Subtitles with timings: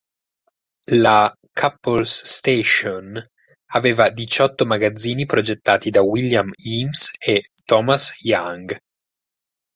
[0.93, 3.21] La Cupples Station
[3.73, 8.75] aveva diciotto magazzini progettati da William Eames e Thomas Young.